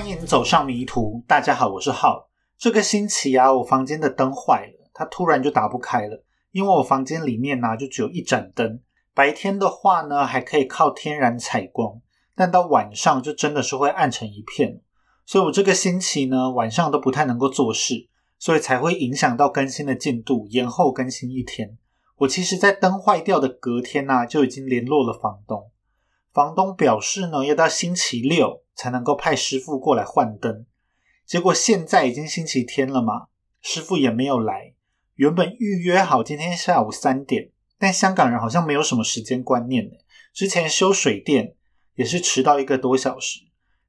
[0.00, 1.22] 欢迎走上迷途。
[1.26, 2.30] 大家好，我是浩。
[2.56, 6.24] 这个星期啊，我房间的灯坏了，它突然就打不开了。
[6.52, 8.80] 因为我房间里面呢，就只有一盏灯。
[9.12, 12.00] 白天的话呢，还可以靠天然采光，
[12.34, 14.80] 但到晚上就真的是会暗成一片。
[15.26, 18.08] 所以我这个星期呢，晚上都不太能够做事，
[18.38, 21.76] 所以才会影响到更新的进度，延后更新一天。
[22.16, 25.70] 我其实，在灯坏掉的隔天呢，就已经联络了房东。
[26.32, 30.64] 房东表示呢，要到星期六才能够派师傅过来换灯。
[31.26, 33.26] 结果现在已经星期天了嘛，
[33.60, 34.72] 师傅也没有来。
[35.16, 39.96] 原本预约好今天下午三点，但香港人好像没有什么时间观念呢。
[40.32, 41.52] 之前修水电
[41.94, 43.40] 也是迟到一个多小时，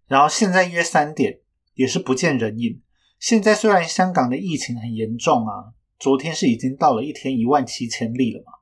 [0.10, 1.40] 然后现在约三点
[1.76, 2.82] 也是不见人影。
[3.18, 5.72] 现在虽然香港的疫情很严重啊。
[5.98, 8.54] 昨天是已经到了一天一万七千例了嘛？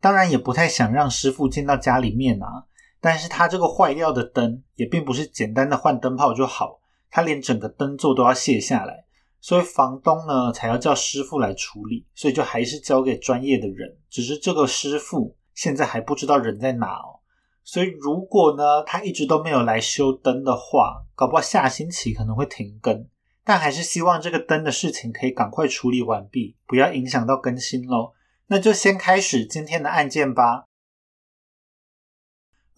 [0.00, 2.66] 当然也不太想让师傅进到家里面啊。
[3.00, 9.04] 但是他这个坏掉的灯也并不是简单的换灯泡就好，他连整个灯座都要卸下来，
[9.40, 13.96] 所以房东呢才要叫师傅来处理，所以就还是交给专业的人。
[14.10, 17.20] 只是这个师傅现在还不知道人在哪哦，
[17.62, 23.06] 所以如果呢他一直都没有来修灯的话，搞不好下星期可能会停更。
[23.44, 28.12] 但还是希望这个灯的事情可以赶快处理完毕，不要影响到更新喽。
[28.48, 30.67] 那就先开始今天的案件吧。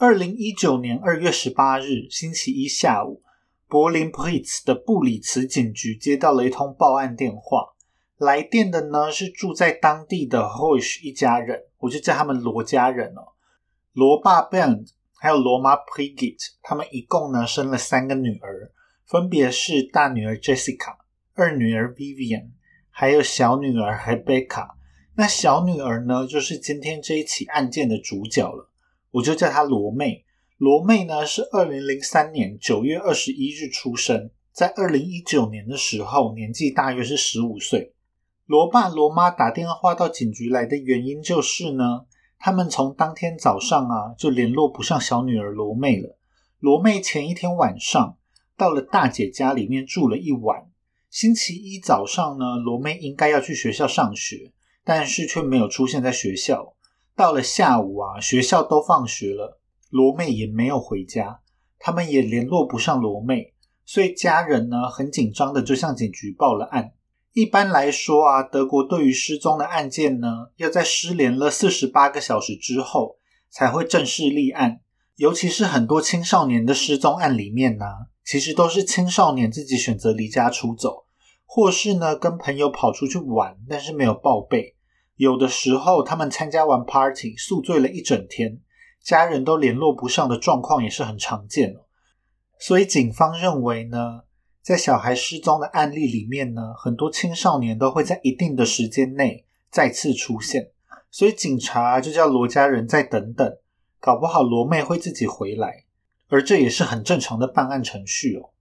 [0.01, 3.23] 二零一九年二月十八日星期一下午，
[3.69, 7.75] 柏林普里茨的布里茨警局接到了一通报案电话。
[8.17, 13.37] 来电的呢是住在当地的 Hoish 一家人，我就叫他们罗家人哦。
[13.93, 14.87] 罗爸 Ben
[15.19, 18.73] 还有罗妈 Prigit，他们一共呢生了三个女儿。
[19.05, 20.97] 分别是大女儿 Jessica、
[21.34, 22.53] 二女儿 Vivian，
[22.89, 24.66] 还有小女儿 Rebecca。
[25.16, 28.69] 那小女儿呢，就是今天这一起案件的主角了，
[29.10, 30.25] 我就叫她罗妹。
[30.56, 37.94] 罗妹呢是二零零三年九月二十一日出生，在二零一九年的时候，年纪大约是十五岁。
[38.47, 42.06] 罗爸罗妈打电话到警局来的原因就是呢，
[42.38, 46.19] 他们从当天早上啊就联络不上小女儿罗妹了。
[46.59, 48.16] 罗妹前一天晚上。
[48.56, 50.66] 到了大姐家里面住了一晚。
[51.09, 54.53] 星期一早上呢，罗妹应该要去学校上学，
[54.84, 56.75] 但是却没有出现在学校。
[57.20, 59.60] 到了下午啊，学校都放学了，
[59.91, 61.41] 罗妹也没有回家，
[61.78, 63.53] 他们也联络不上罗妹，
[63.84, 66.94] 所以家人呢很紧张的就向警局报了案。
[67.34, 73.19] 一般来说啊，德国对于失踪的案件呢，要在失联了四十八个小时之后
[73.50, 74.80] 才会正式立案，
[75.16, 77.84] 尤其是很多青少年的失踪案里面呢。
[78.25, 81.04] 其实都是青少年自己选择离家出走，
[81.44, 84.76] 或是呢跟朋友跑出去玩，但是没有报备。
[85.20, 88.58] 有的时候他们参加完 party，宿醉了一整天，
[89.04, 91.84] 家人都联络不上的状况也是很常见的。
[92.58, 94.22] 所以警方认为呢，
[94.62, 100.70] 在小孩失踪的案例里面呢，很多青少年都会在一定的时间内再次出现。
[101.10, 103.59] 所以警察就叫罗家人再等等，
[104.00, 105.84] 搞不好罗妹会自己回来。
[106.28, 108.54] 而这也是很正常的办案程序哦。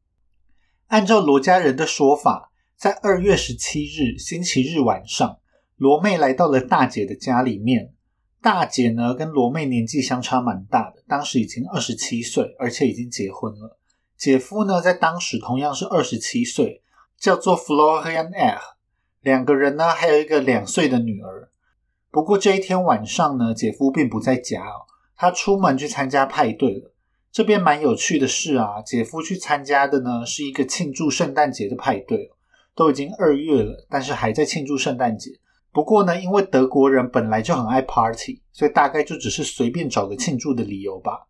[0.88, 5.38] 按照罗家人的说法，在二月十七日星期日晚上，
[5.80, 7.94] 罗妹来到了大姐的家里面。
[8.42, 13.80] 大姐呢，跟罗妹年纪相差蛮大的，当时已经二十七岁，而且已经结婚了。
[14.18, 16.82] 姐夫呢，在当时同样是二十七岁，
[17.18, 18.60] 叫做 Florian R。
[19.22, 21.50] 两个人呢，还有一个两岁的女儿。
[22.12, 24.84] 不过这一天晚上呢，姐夫并不在家哦，
[25.16, 26.94] 他出门去参加派对了。
[27.32, 32.32] 这边蛮有趣的是啊，姐夫去参加的呢是一个庆祝圣诞节的派对，
[32.76, 35.32] 都已经二月了，但是还在庆祝圣诞节。
[35.72, 41.28] 不过呢，因为德国人本来就很爱 party，所以大概就只是随便找个庆祝的理由吧。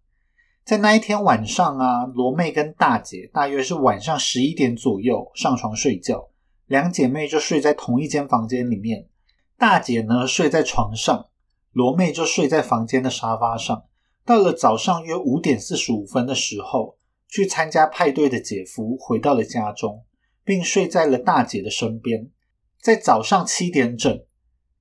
[0.63, 6.29] 在那一天晚上啊，罗妹跟大姐大约是晚上十一点左右上床睡觉，
[6.67, 9.07] 两姐妹就睡在同一间房间里面。
[9.57, 11.27] 大姐呢睡在床上，
[11.71, 13.83] 罗妹就睡在房间的沙发上。
[14.23, 16.97] 到了早上约五点四十五分的时候，
[17.27, 20.05] 去参加派对的姐夫回到了家中，
[20.45, 22.29] 并睡在了大姐的身边。
[22.79, 24.21] 在早上七点整，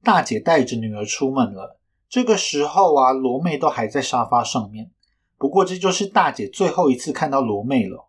[0.03, 1.79] 大姐带着女儿出门了。
[2.09, 4.91] 这个时候啊，罗妹都还在沙发上面。
[5.37, 8.09] 不过，这就是大姐最后一次看到罗妹了。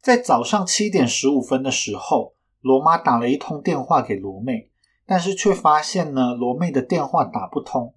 [0.00, 4.70] 在早上七点十五分的时候，罗妈打了一通电话给罗妹，
[5.04, 7.94] 但是却发现呢，罗妹的电话打不通，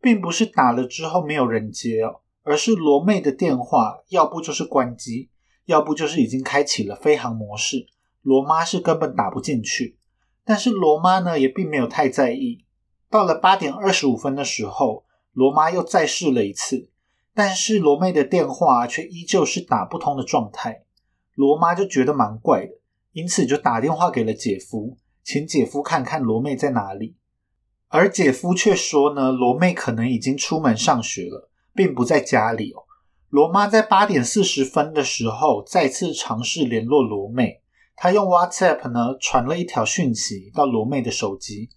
[0.00, 2.22] 并不是打了之后没有人接哦。
[2.42, 5.30] 而是罗妹的电话，要不就是关机，
[5.66, 7.86] 要不就是已经开启了飞行模式。
[8.20, 9.98] 罗妈是根本打不进去，
[10.44, 12.64] 但是罗妈呢也并没有太在意。
[13.10, 16.88] 到了八点二十五分的时候，罗妈又再试了一次，
[17.34, 20.84] 但是罗妹的电话却依旧是打不通的状态。
[21.34, 22.72] 罗妈就觉得蛮怪的，
[23.12, 27.16] 因此就打电话给了姐夫，请姐夫看看罗妹在哪里。
[27.88, 32.82] 而姐夫却说呢，罗妹可能已经出门上学了，并不在家里哦。
[33.28, 37.60] 罗妈在八点四十分的时候再次尝试联络罗妹，
[37.96, 41.68] 她用 WhatsApp 呢传了一条讯息到罗妹的手机。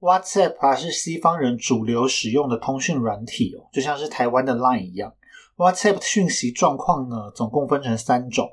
[0.00, 5.12] WhatsApp 啊是西方人主流使用的通讯软体哦，就像是台湾的 Line 一样。
[5.56, 8.48] WhatsApp 的讯息状况呢，总共分成三种。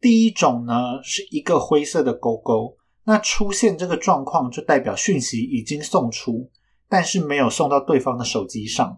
[0.00, 6.50] 第一种呢是一个灰色的勾勾，那出现这个状况就代表讯息已经送出，
[6.88, 8.96] 但是没有送到对方的手机上。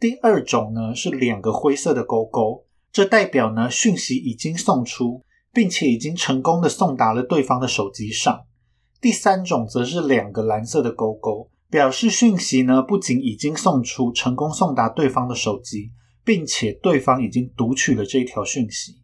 [0.00, 8.44] 第二种呢是两个灰色的勾勾，这代表呢讯息已经送出，并且已经成功的送达了对方的手机上。
[9.00, 15.92] 第三种则是两个蓝色的勾勾，表示讯息呢不仅已经送出，成功送达对方的手机，
[16.24, 18.96] 并且对方已经读取了这一条讯息。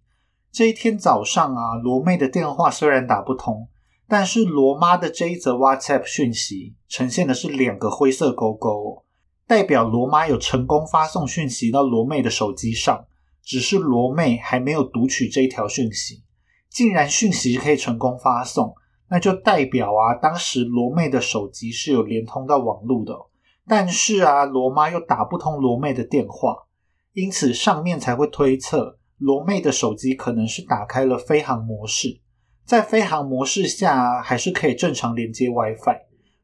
[0.51, 3.69] 这一天早上啊，罗妹的电话虽然打不通，
[4.09, 9.05] 但是罗妈的这一则 WhatsApp 讯息呈现的是两个灰色勾勾，
[9.47, 13.05] 代表罗妈有成功发送讯息到罗妹的手机上，
[13.45, 16.25] 只是罗妹还没有读取这一条讯息。
[16.71, 18.75] 竟然讯息可以成功发送。
[19.15, 23.15] 那就代表啊，当时罗妹的手机是有连通到网络的，
[23.65, 26.57] 但是啊，罗妈又打不通罗妹的电话，
[27.13, 32.19] 因此上面才会推测罗妹的手机可能是打开了飞行模式，
[32.65, 35.97] 在飞行模式下还是可以正常连接 WiFi。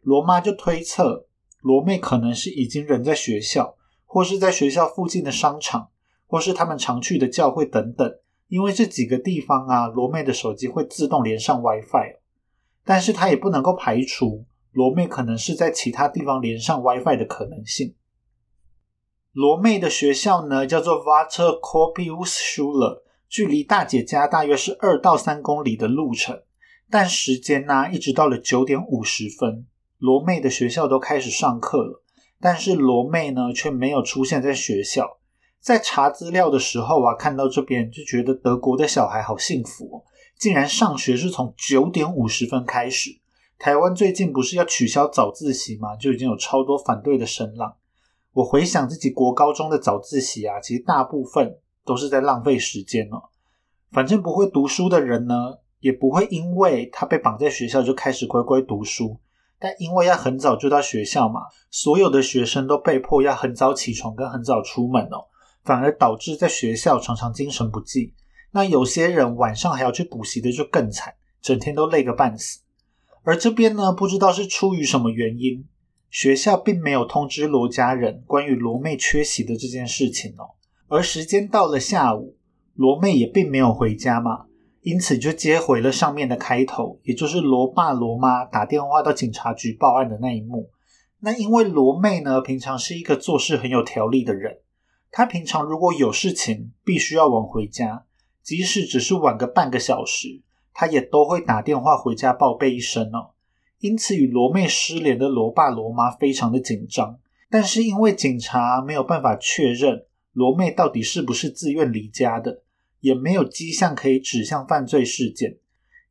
[0.02, 1.26] 罗妈就推测
[1.62, 3.74] 罗妹可能是已经人在学校，
[4.04, 5.88] 或是在学校附近的商场，
[6.28, 8.08] 或是他们常去的教会等等，
[8.46, 12.19] 因为这几个地方啊，罗妹的手机会自动连上 WiFi。
[12.84, 17.94] 但是他也不能够排除罗妹可能是在其他地方连上 WiFi 的可能性。
[19.32, 26.42] 罗妹的学校呢叫做 Water Corpus Schule，距离大姐家大约是二到三公里的路程。
[26.90, 29.66] 但时间呢一直到了九点五十分，
[29.98, 32.02] 罗妹的学校都开始上课了，
[32.40, 35.18] 但是罗妹呢却没有出现在学校。
[35.60, 40.02] 在查资料的时候啊，看到这边就觉得德国的小孩好幸福哦。
[40.40, 43.20] 竟然上学是从九点五十分开始。
[43.58, 45.94] 台湾最近不是要取消早自习吗？
[45.96, 47.76] 就已经有超多反对的声浪。
[48.32, 53.24] 我回想自己国高中的早自习啊，其实大部分都是在浪费时间哦。
[53.92, 59.18] 反正不会读书的人呢，也不会因为他被绑在学校就开始乖乖读书。
[59.58, 65.28] 但因为要很早就到学校嘛，所有的学生都被迫要很早起床跟很早出门哦，
[65.64, 68.14] 反而导致在学校常常精神不济。
[68.52, 72.60] 那有些人晚上还要去补习的就更惨，整天都累个半死。
[73.22, 75.64] 而这边呢，不知道是出于什么原因，
[76.10, 80.56] 学校并没有通知罗家人关于罗妹缺席的这件事情哦。
[80.88, 82.36] 而时间到了下午，
[82.74, 84.46] 罗妹也并没有回家嘛，
[84.80, 90.70] 因此就接回了上面的开头，也就是罗爸罗妈打电话到警察局报案的那一幕。
[91.20, 94.58] 那因为罗妹呢，平常是一个做事很有条理的人，
[95.12, 98.06] 她平常如果有事情必须要往回家。
[98.42, 100.40] 即使只是晚个半个小时，
[100.72, 103.30] 他也都会打电话回家报备一声哦。
[103.80, 107.18] 因此，与罗妹失联的罗爸罗妈非常的紧张。
[107.48, 112.62] 但是，因为警察没有办法确认罗妹到底是不是自愿离家的，
[113.00, 115.56] 也没有迹象可以指向犯罪事件，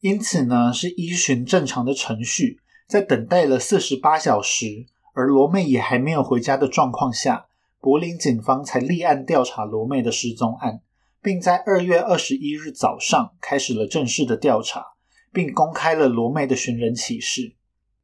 [0.01, 7.45] 因此呢，是依循正常的程序，在等待了四十八小时，而罗妹也还没有回家的状况下，
[7.79, 10.81] 柏林警方才立案调查罗妹的失踪案。
[11.21, 14.85] 并在二月二十一日早上开始了正式的调查，
[15.33, 17.55] 并公开了罗妹的寻人启事。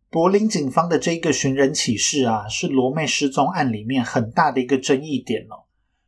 [0.10, 5.66] 柏林警方的这一个寻人启事啊，是罗妹失踪案里面很大的一个争议点哦。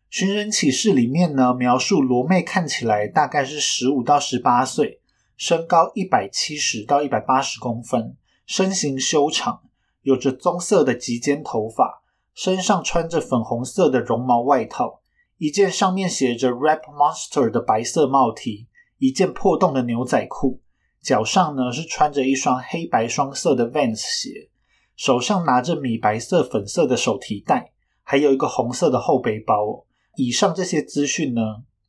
[0.09, 5.01] 寻人启事里面呢，描述罗妹看起来大概是十五到十八岁，
[5.35, 9.61] 身高一百七十到一百八十公分，身形修长，
[10.03, 12.01] 有着棕色的及肩头发，
[12.33, 15.01] 身上穿着粉红色的绒毛外套。
[15.37, 18.67] 一件上面写着 “Rap Monster” 的白色帽 T，
[18.97, 20.61] 一件破洞的牛仔裤，
[21.01, 24.49] 脚上呢是穿着一双黑白双色的 Vans 鞋，
[24.95, 29.85] 手上拿着米白色、粉色的手提袋，还有一个红色的后背包。
[30.15, 31.41] 以上这些资讯呢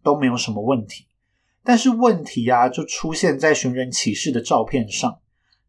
[0.03, 1.07] 都没有什么问题，
[1.65, 5.21] 但是问题啊就出现在寻人启事的照片上。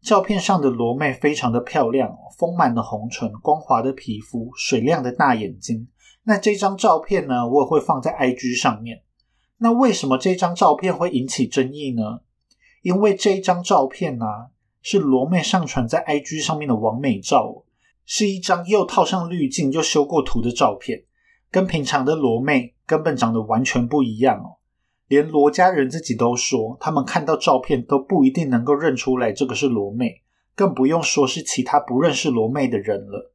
[0.02, 5.88] 照片上的罗妹非常的漂亮，丰满的红唇、光滑的皮肤、水亮的大眼睛。
[6.24, 9.02] 那这张照片呢，我也会放在 IG 上面。
[9.58, 12.20] 那为什么这张照片会引起争议呢？
[12.82, 14.24] 因为这一张照片呢，
[14.80, 17.64] 是罗妹上传在 IG 上面的完美照，
[18.06, 21.04] 是一张又套上滤镜又修过图的照片，
[21.50, 24.56] 跟平常的罗妹根本长得完全不一样哦。
[25.08, 30.22] 连罗家人自己都说，他们看到照片都不一定能够认出来这个是罗妹，
[30.54, 33.32] 更不用说是其他不认识罗妹的人了。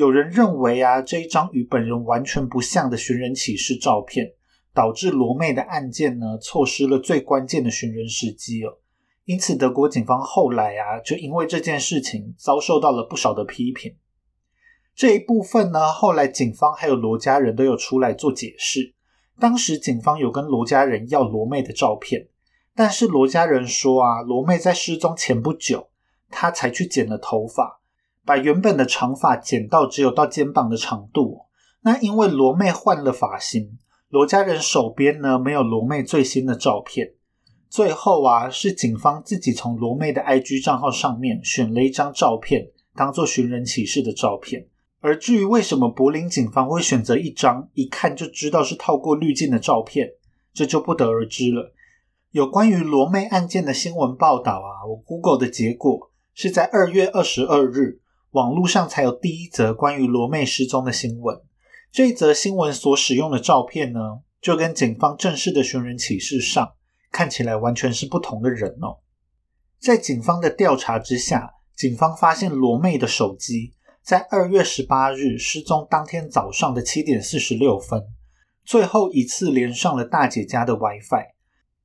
[0.00, 4.32] 有人认为啊，这一张与本人完全不像的寻人启事照片，
[4.72, 8.78] 导致罗妹的案件呢错失了最关键的寻人时机哦。
[9.26, 13.94] 因此，德国警方后来啊，就因为这件事情遭受到了不少的批评。
[14.94, 18.94] 这一部分呢，后来警方还有罗家人都有出来做解释。
[19.38, 22.26] 当时警方有跟罗家人要罗妹的照片，
[22.74, 25.90] 但是罗家人说啊，罗妹在失踪前不久，
[26.30, 27.79] 她才去剪了头发，
[28.24, 31.46] 把原本的长发剪到只有到肩膀的长度。
[31.82, 37.14] 那因为罗妹换了发型，罗家人手边呢没有罗妹最新的照片。
[37.68, 44.66] 最后啊，是警方自己从罗妹的 IG 账号上面选了一张照片，当做寻人启事的照片。
[45.00, 50.06] 而至于为什么柏林警方会选择一张一看就知道是透过滤镜的照片，
[50.52, 51.72] 这就不得而知了。
[52.32, 58.00] 有关于罗妹案件的新闻报道啊，我 Google 的结果是在二月二十二日，
[58.30, 61.40] 网络上才有第一则关于罗妹失踪的新闻。
[61.90, 66.74] 这一则新闻所使用的照片呢，就跟警方正式的寻人启事上
[67.10, 68.98] 看起来完全是不同的人哦。
[69.80, 73.74] 在警方的调查之下，警方发现罗妹的手机。
[74.02, 78.02] 在二月十八日失踪当天早上的七点四十六分，
[78.64, 81.26] 最后一次连上了大姐家的 WiFi。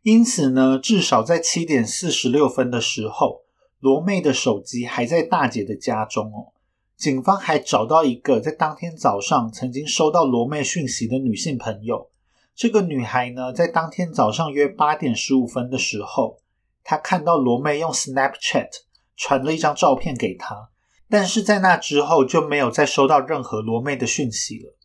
[0.02, 3.42] 因此呢，至少在七点四十六分的时候，
[3.80, 6.54] 罗妹的手机还在大姐的家中哦。
[6.96, 12.10] 警方还找到一个在当天早上曾经收到罗妹讯息的女性朋友。
[12.56, 16.40] 这个女孩呢，在当天早上约八点十五分的时候，
[16.84, 18.70] 她看到罗妹用 Snapchat
[19.18, 20.70] 传了一张照片给她。
[21.08, 24.76] 但是在那之后就没有再收到任何罗妹的讯息了。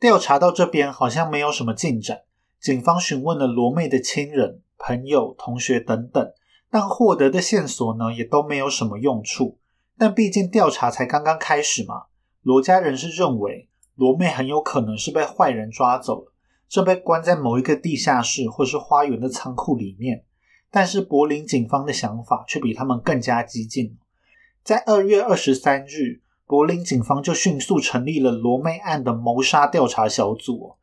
[0.00, 2.22] 调查到这边好像没有什么进展，
[2.60, 6.32] 警方询问了罗妹的亲人、朋友、同学等等，
[6.72, 9.58] 但获得的线索呢也都没有什么用处。
[9.98, 12.04] 但毕竟调查才刚刚开始嘛，
[12.40, 16.32] 罗家人是认为罗妹很有可能是被坏人抓走了，
[16.70, 20.24] 正被关在某一个地下室或是花园的仓库里面。
[20.70, 23.98] 但是柏林警方的想法却比他们更加激进。
[24.64, 30.76] 在二月二十三日，柏林警方就迅速成立了罗妹案的谋杀调查小组，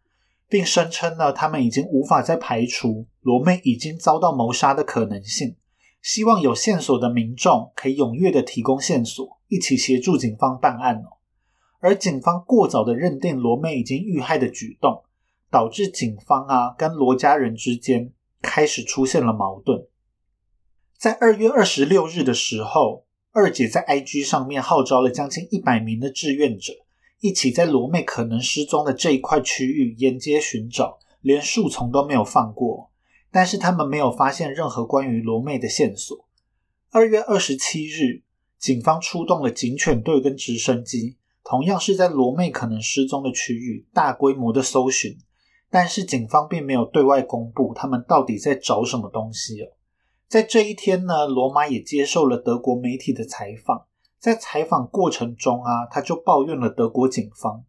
[0.47, 5.55] 并声称呢，他们已经无法再排除罗妹已经遭到谋杀的可能性。
[6.01, 11.17] 希望有线索的民众可以踊跃的提供线索，一起协助警方办案哦。
[11.79, 15.03] 而警方过早的认定罗妹已经遇害的举动，
[15.49, 19.87] 导致警方啊跟罗家人之间开始出现了矛盾。
[20.97, 23.05] 在二月二十六日的时候。
[23.31, 26.73] 二姐在 IG 上面号召了将近一百名的志愿者，
[27.21, 32.88] 一起在罗妹可能失踪的这一块区域沿街寻找，连树丛都没有放过。
[33.31, 36.27] 但是他们没有发现任何关于罗妹的线索。
[36.91, 38.23] 二月二十七日，
[38.57, 45.17] 警方出动了警犬队跟直升机，同样是在罗妹可能失踪的区域大规模的搜寻。
[45.69, 49.67] 但是警方并没有对外公布他们到底在找什么东西哦。
[50.27, 53.85] 在这一天呢，罗马也接受了德国媒体的采访。
[54.17, 57.63] 在采访过程中啊，他就抱怨了德国警方。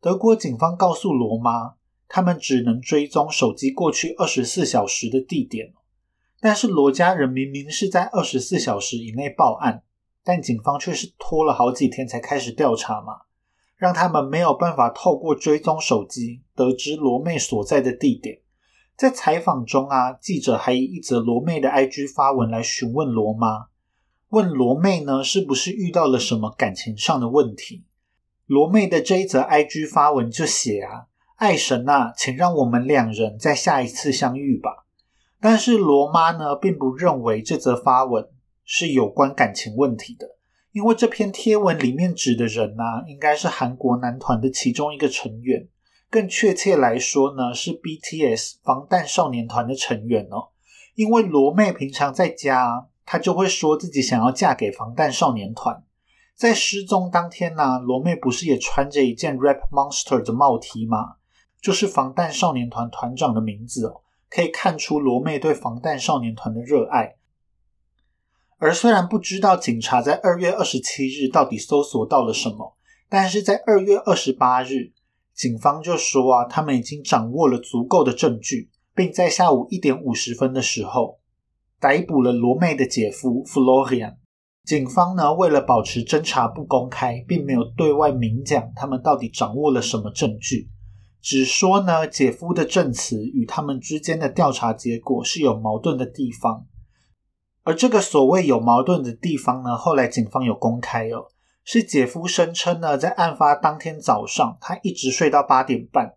[0.00, 1.74] 德国警方告诉罗马，
[2.10, 5.72] 他们只能追踪手机过去二十四小时的地点。
[6.40, 9.84] 但是罗家人明明是在二十四小时以内报案，
[10.24, 13.20] 但警方却是拖了好几天才开始调查嘛，
[13.76, 18.40] 让他们没有办法透过追踪手机得知罗妹所在的地点。
[18.96, 23.68] 在采访中啊，记者还以一则罗妹的 IG 发文来询问罗妈，
[24.30, 27.84] 问罗妹呢是不是遇到了什么感情上的问题。
[28.46, 31.06] 罗妹的这一则 IG 发文就写啊，
[31.40, 34.84] 爱神啊，请让我们两人在下一次相遇吧。
[35.40, 38.28] 但是罗妈呢，并不认为这则发文
[38.62, 40.36] 是有关感情问题的，
[40.72, 45.66] 因为这篇贴文里面指的人呢，应该是韩国男团的其中一个成员。
[46.10, 50.48] 更确切来说呢，是 BTS 防弹少年团的成员哦。
[50.94, 55.82] 因为罗妹平常在家，她就会说自己想要嫁给防弹少年团。
[56.36, 61.14] 在失踪当天呢，罗妹不是也穿着一件 Rap Monster 的帽 T 吗？
[61.60, 64.02] 就是防弹少年团团长的名字哦。
[64.28, 67.16] 可以看出罗妹对防弹少年团的热爱。
[68.58, 72.76] 而虽然不知道警察在二月二十七日到底搜索到了什么，
[73.08, 74.92] 但是在二月二十八日。
[75.32, 81.18] 警方就说啊，他们已经掌握了足够的证据，并在下午一点五十分的时候
[81.80, 84.16] 逮捕了罗妹的姐夫 Florian。
[84.64, 90.68] 警方呢，为了保持侦查不公开，并没有对外明讲他们到底掌握了什么证据。
[91.20, 96.66] 只说呢姐夫的证词与他们之间的调查结果是有矛盾的地方。
[97.62, 101.26] 而这个所谓有矛盾的地方呢，后来警方有公开哦，
[101.62, 106.14] 是姐夫声称呢，在案发当天早上，他一直睡到八点半，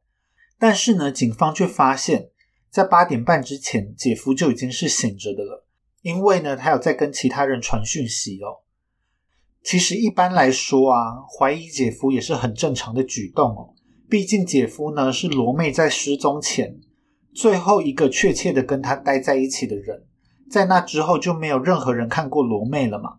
[0.58, 2.30] 但是呢，警方却发现，
[2.70, 5.66] 在八点半之前，姐夫就已经是醒着的了，
[6.02, 8.64] 因为呢，他有在跟其他人传讯息哦。
[9.62, 13.73] 其实一般来说啊，怀疑姐夫也是很正常的举动哦，
[14.14, 16.78] 毕竟姐夫呢是罗妹在失踪前
[17.34, 20.04] 最后一个确切的跟他待在一起的人。
[20.52, 23.14] 在那之后就没有任何人看过罗妹了嘛？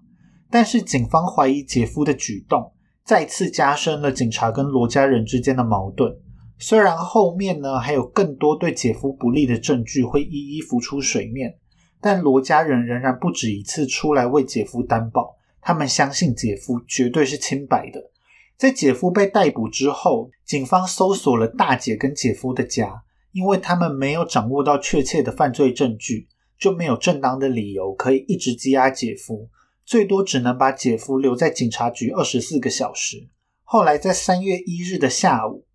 [0.52, 2.70] 但是警方怀疑姐夫的举动
[3.04, 6.16] 再次加深了警察跟罗家人之间的矛盾。
[6.60, 11.56] 虽然后面呢还有更多对姐夫不利的证据会一一浮出水面，
[12.00, 18.12] 但罗家人仍然不止一次出来为姐夫担保，他们相信姐夫绝对是清白的。
[18.56, 26.28] 在姐夫被逮捕之后，警方搜索了大姐跟姐夫的家，因为他们没有掌握到确切的犯罪证据。
[26.56, 29.50] 就没有正当的理由可以一直羁押姐夫，
[29.84, 33.28] 最多只能把姐夫留在警察局二十四个小时。
[33.64, 35.66] 后来在三月一日的下午，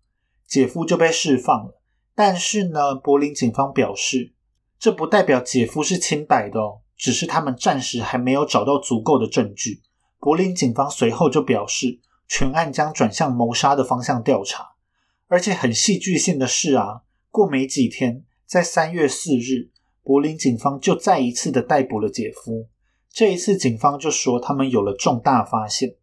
[0.48, 1.80] 姐夫就被释放了。
[2.14, 4.32] 但是呢，柏林警方表示，
[4.80, 6.58] 这不代表姐夫是清白的，
[6.96, 9.82] 只是他们暂时还没有找到足够的证据。
[10.18, 14.76] 柏林警方随后就表示，全案将转向谋杀的方向调查。
[15.26, 19.70] 而且很戏剧性的是啊，过没几天，在三月四日。
[20.02, 22.68] 柏林警方就再一次的逮捕了姐夫。
[23.12, 25.96] 这一次，警方就说他们有了重大发现。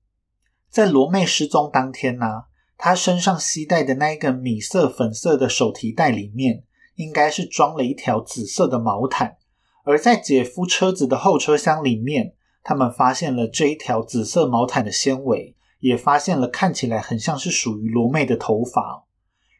[0.70, 2.44] 在罗妹失踪当天呢，
[2.78, 6.64] 她身上携带的那一个米色粉色的手提袋里面，
[6.96, 9.38] 应该是装了一条紫色的毛毯。
[9.84, 19.06] 而在姐夫车子的后车厢里面，他们发现了这一条紫色毛毯的纤维，也发现了看起来很像是属于罗妹的头发。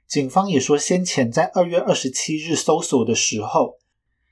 [0.08, 3.78] 警方也说，先前在二月二十七日搜索的时候。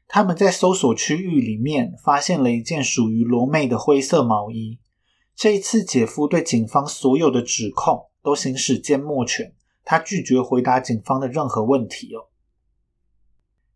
[0.08, 4.78] 他们在搜索区域里面发现了一件属于罗妹的灰色毛衣。
[5.36, 12.30] 这一次，姐夫对警方所有的指控都行使缄默权，他拒绝回答警方的任何问题哦。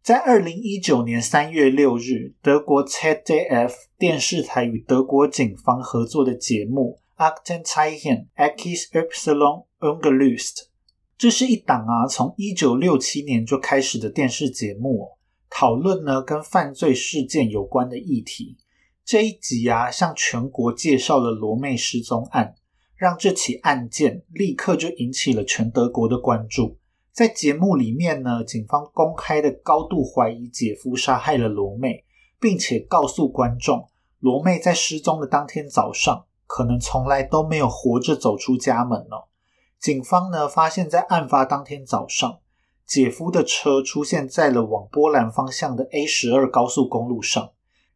[0.03, 10.55] 在二零一九年三月六日，德国 ZDF 电视台与德国警方合作的节目《Akten Zeichen X Epsilon Ungelöst》，
[11.17, 15.17] 这是一档啊，从一九六七年就开始的电视节目。
[15.49, 18.55] 讨论呢跟犯罪事件有关的议题。
[19.03, 22.55] 这一集啊，向全国介绍了罗妹失踪案，
[22.95, 26.77] 让这起案件立刻就引起了全德国的关注。
[27.11, 32.05] 在节目里面呢，警方公开的高度怀疑姐夫杀害了罗妹，
[32.39, 39.15] 并且告诉观众，罗妹在失踪的当天早上，可能从来都没有活着走出家门呢。
[39.79, 42.39] 警方呢，发现在案发当天早上。
[42.87, 47.51] 姐夫的车出现在了往波兰方向的 A 十二高速公路上，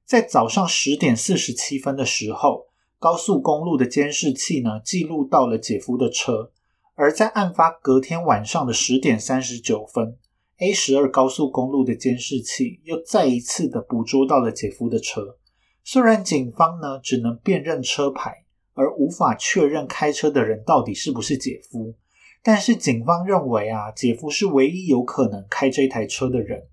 [0.05, 2.67] 在早上十点四十七分的时候，
[2.99, 6.51] 高速公路的监视器呢记录到了姐夫的车，
[6.93, 10.15] 而在案发隔天晚上的十点三十九分
[10.59, 15.37] ，A 十二高速公路的监视器又再一次的捕捉到了姐夫的车。
[15.83, 18.42] 虽然警方呢只能辨认车牌，
[18.73, 21.95] 而无法确认开车的人到底是不是姐夫。
[22.41, 26.67] 但是警方认为啊，姐夫是唯一有可能开这台车的人。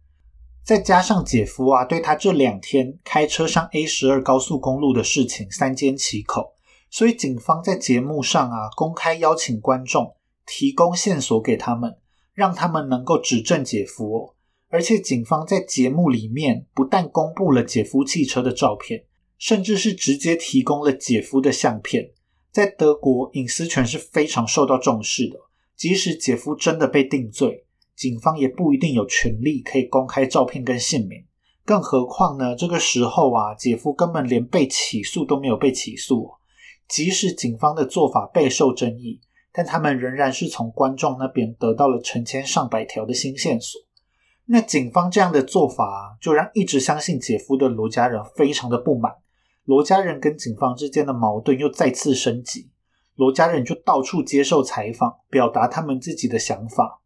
[0.64, 6.54] 再加上姐夫啊，对他这两天开车上 A 十二高速公路的事情三缄其口，
[6.90, 10.14] 所以警方在节目上啊公开邀请观众
[10.46, 11.96] 提供线索给他们，
[12.34, 14.34] 让他们能够指证姐夫哦。
[14.68, 19.04] 而且警方在节目里面不但公布了姐夫汽车的照片，
[19.40, 22.10] 甚至是直接提供了姐夫的相片。
[22.52, 25.36] 在德国，隐私权是非常受到重视的。
[25.76, 27.64] 即使姐夫真的被定罪，
[27.96, 31.24] 警方也不一定有权利可以公开照片跟姓名。
[31.64, 32.54] 更何况呢？
[32.54, 36.30] 这个时候啊，姐夫根本连被起诉都没有被起诉。
[36.86, 39.20] 即使警方的做法备受争议，
[39.52, 43.80] 但他们仍然是从观众那边得到了成千上百条的新线索。
[44.46, 49.14] 那警方这样的做法，就让一直相信姐夫的罗家人非常的不满。
[49.70, 52.72] 罗家人跟警方之间的矛盾又再次升级。
[53.14, 57.02] 罗家人就到处接受采访，表达他们自己的想法，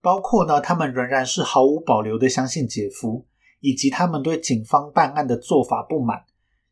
[0.00, 3.26] 包括呢，他们仍然是毫无保留的相信姐夫，
[3.58, 6.22] 以及他们对警方办案的做法不满。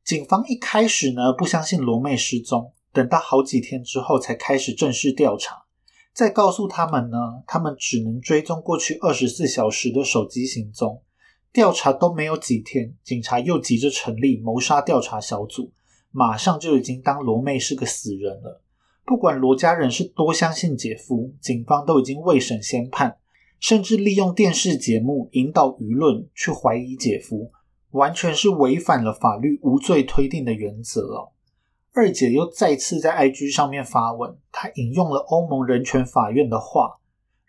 [0.05, 5.65] 警方一开始呢不相信罗妹失踪，等到好几天之后才开始正式调查，
[6.15, 11.03] 再告诉他们呢，他们只能追踪过去二十四小时的手机行踪。
[11.53, 15.71] 调查都没有几天，警察又急着成立谋杀调查小组，
[16.11, 18.63] 马上就已经当罗妹是个死人了。
[19.05, 23.17] 不管罗家人是多相信姐夫，警方都已经未审先判，
[23.61, 27.51] 甚至利用电视节目引导舆论去怀疑姐夫，
[27.91, 31.33] 完全是违反了法律无罪推定的原则哦。
[31.93, 36.99] 二姐又再次在 IG 上面发文，她引用了欧盟人权法院的话：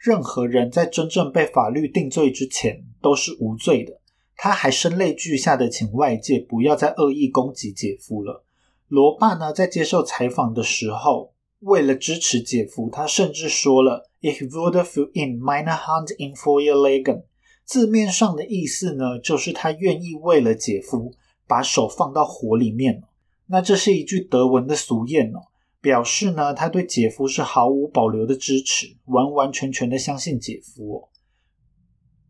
[0.03, 4.01] 任何人在真正被法律定罪之前都是无罪的。
[4.35, 8.43] 他还声泪俱下的请外界不要再恶意攻击姐夫了。
[8.89, 17.23] 罗爸呢，在接受采访的时候，为了支持姐夫，他甚至说了 “Ich würde für ihn meine Hand in Feuer legen”，
[17.63, 21.13] 字面上的意思呢，就是他愿意为了姐夫
[21.47, 23.03] 把手放到火里面。
[23.45, 25.43] 那这是一句德文的俗谚哦，
[25.83, 31.09] 表示呢他对姐夫是毫无保留的支持，完完全全的相信姐夫哦。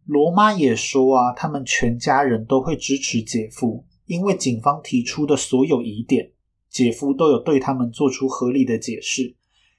[0.05, 6.31] 罗妈也说啊，他们全家人都会支持姐夫，因为警方提出的所有疑点，
[6.67, 9.35] 姐夫都有对他们做出合理的解释。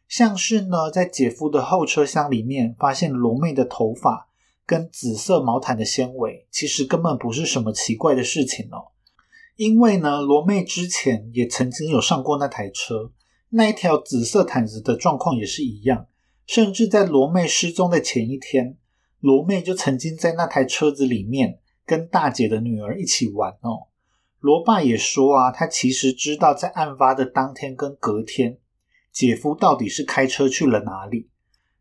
[0.07, 4.29] 像是呢，在姐夫的后车厢里面发现罗妹的头发
[4.65, 8.95] 跟紫色毛毯的纤维，其实根本不是什么奇怪的事情哦。
[9.57, 13.11] 因为呢，罗妹之前也曾经有上过那台车，
[13.57, 16.07] 那一条紫色毯子的状况也是一样。
[16.47, 18.77] 甚至在罗妹失踪的前一天，
[19.21, 23.89] 罗妹就曾经在那台车子里面跟大姐的女儿一起玩哦。
[24.41, 28.59] 罗爸也说啊，他其实知道在案发的当天跟隔天，
[29.11, 31.31] 姐夫到底是开车去了哪里。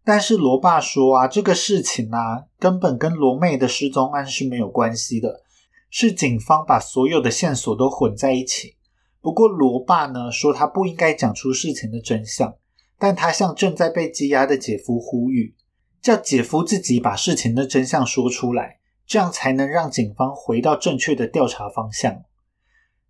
[0.05, 5.41] 但是罗爸说啊，这个事情啊，根本跟罗妹的失踪案是没有关系的。
[5.89, 8.75] 是警方把所有的线索都混在一起。
[9.23, 12.55] 不过罗爸呢说他不应该讲出事情的真相，
[12.99, 15.55] 但他向正在被羁押的姐夫呼吁，
[16.01, 22.23] 叫姐夫自己把事情的真相说出来，这样才能让警方回到正确的调查方向。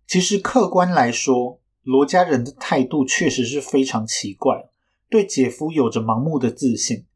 [0.06, 4.66] 其实客观来说，罗家人的态度确实是非常奇怪，
[5.10, 7.06] 对姐夫有着盲目的自信，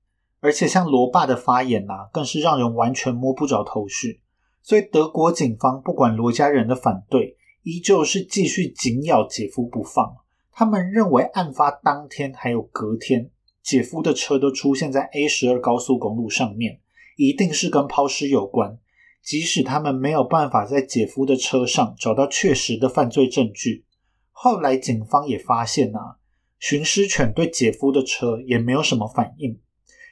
[0.40, 4.22] 而且像罗爸的发言啊，更是让人完全摸不着头绪。
[4.60, 7.37] 所以，德国警方不管罗家人的反对，
[7.68, 10.16] 依旧是继续紧咬姐夫不放。
[10.50, 13.30] 他们认为，案发当天还有隔天，
[13.62, 16.80] 姐夫的车都出现在 A 十二高速公路上面，
[17.18, 18.78] 一定是跟抛尸有关。
[19.22, 23.84] 即使他们没有办法在姐夫的车上找到确实的犯罪证据，
[24.32, 26.16] 后来警方也发现啊，
[26.58, 29.60] 寻尸犬对姐夫的车也没有什么反应，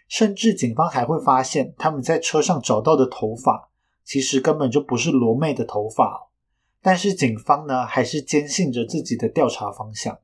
[0.09, 3.71] 甚至警方还会发现他们在车上找到的头发。
[4.05, 6.29] 其实根本就不是罗妹的头发，
[6.83, 10.19] 但是警方呢还是坚信着自己的调查方向。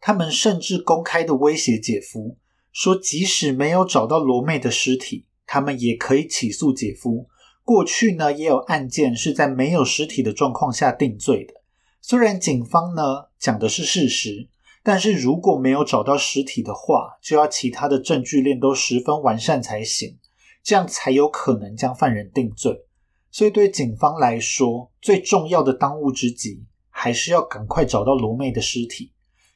[0.00, 2.38] 他们甚至公开的威胁姐夫，
[2.72, 7.28] 说即使没有找到罗妹的尸体，他们也可以起诉姐夫。
[7.64, 11.54] 过去呢也有案件是在没有尸体的状况下定罪的。
[12.00, 14.48] 虽然警方呢讲的是事实，
[14.82, 20.18] 但是如果没有找到尸体的话，就要其他的证据链都十分完善才行。
[20.62, 22.84] 这样才有可能将犯人定罪，
[23.30, 29.12] 所以对警方来说，最重要的当务之急还是要赶快找到罗妹的尸体。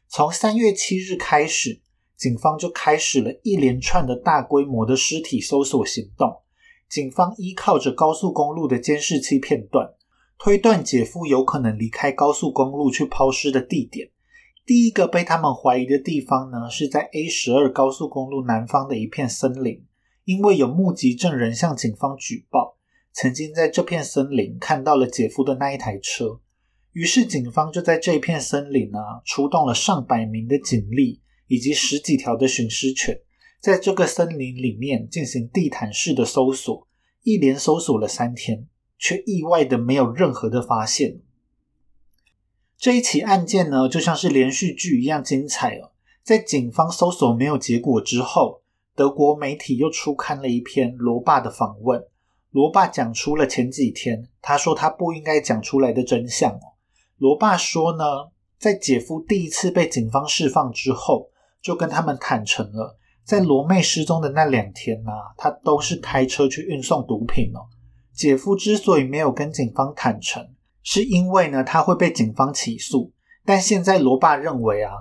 [0.08, 1.80] 从三月七日开始，
[2.16, 6.42] 警方就开始了一连串的大规模的尸体搜索行动。
[6.88, 9.94] 警方依靠着高速公路的监视器片段，
[10.38, 14.10] 推断姐夫有可能离开高速公路去抛尸的地点。
[14.64, 19.84] 第一个被他们怀疑的地方呢，是在 A 十二高速公路南方的一片森林。
[20.24, 22.78] 因为有目击证人向警方举报，
[23.14, 26.40] 曾经在这片森林看到了姐夫的那一台车，
[26.92, 33.20] 于是警方就在这片森林啊，出动了上百名的警力以及十几条的寻尸犬，
[33.60, 36.88] 在这个森林里面进行地毯式的搜索，
[37.22, 38.66] 一连搜索了三天，
[38.98, 41.20] 却意外的没有任何的发现。
[42.76, 45.92] 这一起案件呢，就像是连续剧一样精彩哦，
[46.24, 48.62] 在警方搜索没有结果之后。
[48.96, 52.00] 德国媒体又出刊了一篇罗爸的访问，
[52.54, 56.78] 罗爸讲出了前几天他说他不应该讲出来的真相哦。
[57.16, 58.04] 罗爸说呢，
[58.60, 67.66] 在姐夫第一次被警方释放之后，就跟他们坦诚了，在罗妹失踪的那两天呢，他都是开车去运送毒品哦。
[68.12, 70.48] 姐夫之所以没有跟警方坦诚，
[70.84, 73.12] 是因为呢他会被警方起诉。
[73.44, 74.92] 但现在罗爸认为啊，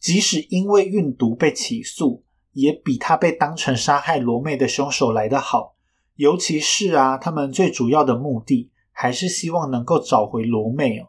[0.00, 2.24] 即使因为运毒被起诉。
[2.54, 5.73] 也比他被当成杀害罗妹的凶手来得好，
[6.16, 11.08] 尤其是啊，他们最主要的目的还是希望能够找回罗妹哦。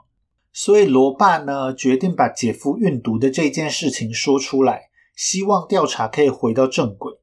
[0.52, 7.14] 所以罗爸呢决定把姐夫运毒的这件事情说出来，希望调查可以回到正轨。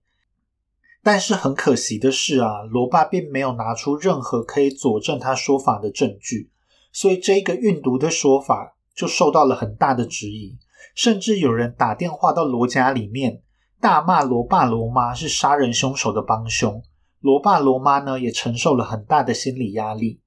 [1.03, 6.51] 但是很可惜的是啊，罗爸并没有拿出任何可以佐证他说法的证据，
[6.93, 10.57] 所以这个运毒的说法就受到了很大的质疑，
[10.95, 13.43] 甚至有人打电话到罗家里面。
[13.81, 16.81] 大骂罗爸罗妈是杀人凶手的帮凶，
[17.23, 20.21] 罗爸罗妈呢也承受了很大的心理压力。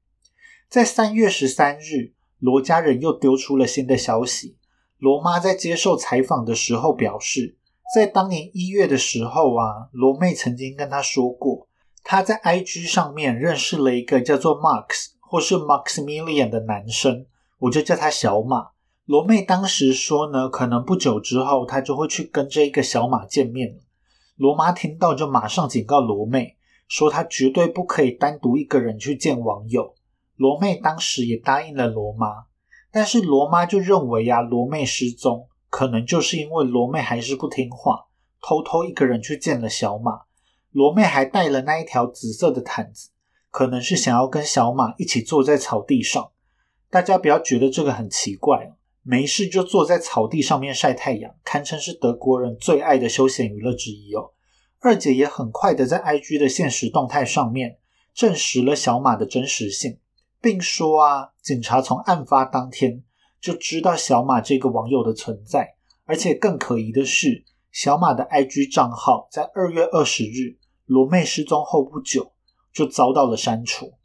[0.70, 4.58] 在三月十三日，罗家人又丢出了新的消息。
[4.98, 7.58] 罗妈在接受采访的时候表示，
[7.94, 11.68] 在当年一月的时候啊，罗妹曾经跟她说过，
[12.02, 17.26] 她在 IG 上面认识了一个叫做 Max 或是 Maximilian 的男生，
[17.60, 18.70] 我就叫他小马。
[19.06, 23.82] 罗妹当时说呢，可能不久之后她就会去跟这一个小马见面了。
[24.38, 26.55] 罗妈听到就马上警告罗妹，
[26.88, 29.96] 说她绝对不可以单独一个人去见网友。
[30.36, 32.46] 罗妹当时也答应了罗妈，
[32.92, 38.08] 但是罗妈就认为呀，罗妹失踪可能就是因为罗妹还是不听话，
[38.42, 40.22] 偷偷一个人去见了小马。
[40.72, 43.12] 罗妹还带了那一条紫色的毯子，
[43.50, 46.32] 可能是想要跟小马一起坐在草地上。
[46.90, 54.32] 大家不要觉得这个很奇怪，没事就坐在草地上面晒太阳，堪称是德国人最爱的休闲娱乐之一哦。
[54.86, 57.80] 二姐也很快的在 IG 的现实动态上面
[58.14, 59.98] 证实了小马的真实性。
[60.40, 63.04] 并说啊，警察从案发当天
[63.42, 72.34] 就知道小马这个网友的存在，而且更可疑的是，小马的 IG 账号在二月二十日罗妹失踪后不久
[72.72, 73.96] 就遭到了删除。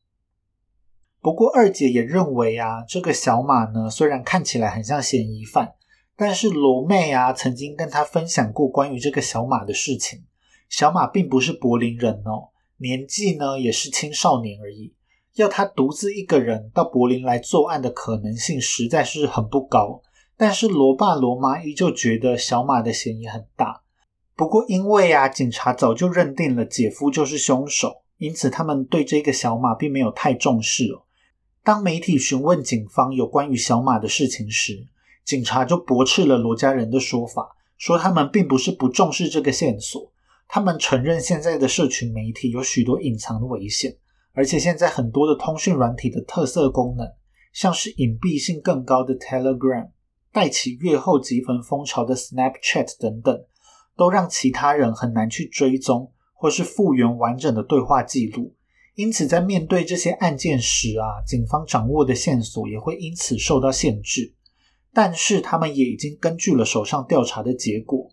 [1.20, 5.74] 不过二姐也认为啊，这个小马呢，虽然看起来很像嫌疑犯，
[6.16, 10.24] 但是罗妹啊曾经跟他分享过关于这个小马的事情。
[10.70, 14.94] 小马并不是柏林人哦，年纪呢也是青少年而已。
[15.34, 20.00] 要他独自一个人到柏林来作案的可能性实在是很不高，
[20.36, 23.82] 但是罗爸罗妈依旧觉得小马的嫌疑很大。
[24.36, 31.02] 不过因为啊，警察早就认定了姐夫就是凶手，因此他们对这个小马并没有太重视哦。
[31.62, 34.86] 当媒体询问警方有关于小马的事情时，
[35.24, 40.10] 警察就驳斥了罗家人的说法，说他们并不是不重视这个线索，
[40.52, 43.96] 他们承认现在的社群媒体有许多隐藏的危险。
[44.32, 47.06] 而且现在很多的通讯软体的特色功能，
[47.52, 49.90] 像是隐蔽性更高的 Telegram，
[50.32, 53.44] 带起月后即焚风潮的 Snapchat 等等，
[53.96, 58.54] 都让其他人很难去追踪或是复原完整的对话记录。
[58.94, 64.34] 因此，在面对这些案件时啊，警方掌握的线索也会因此受到限制。
[64.92, 68.10] 但是，他们也已经根据了手上调查的结果，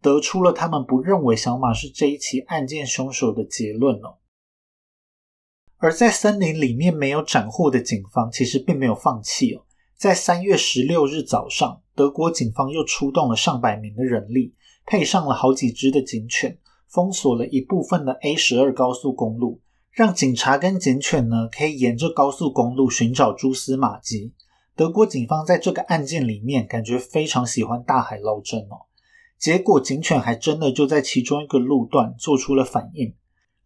[0.00, 4.18] 得出了他们不认为小马是这一起案件凶手的结论了。
[5.76, 9.64] 而在森林里面没有斩获的警方，其实并没有放弃哦。
[9.96, 14.54] 在三月十六日早上，德国警方又出动了上百名的人力，
[14.86, 16.58] 配上了好几只的警犬，
[16.88, 19.60] 封锁了一部分的 A 十二高速公路，
[19.90, 24.34] 让警察跟警犬呢可以沿着高速公路寻找蛛丝马迹。
[24.74, 28.88] 德国警方在这个案件里面感觉非常喜欢大海捞针哦，
[29.40, 33.14] 结果警犬还真的就在其中一个路段做出了反应。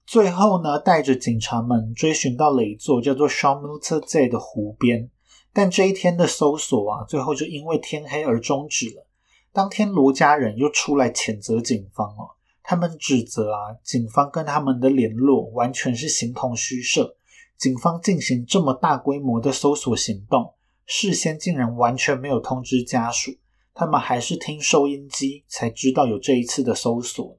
[0.07, 5.11] 最后呢，带着警察们追寻到了一座叫做 s h a m u t z 的湖边，
[5.53, 9.05] 但这一天的搜索啊，最后就因为天黑而终止了。
[9.53, 17.17] 当天，罗家人又出来谴责警方哦，他们指责啊，警方跟他们的联络完全是形同虚设。
[17.57, 20.55] 警方进行这么大规模的搜索行动，
[20.87, 23.33] 事先竟然完全没有通知家属，
[23.75, 27.37] 他们还是听收音机才知道有这一次的搜索。